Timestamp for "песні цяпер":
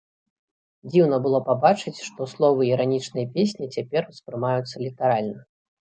3.35-4.01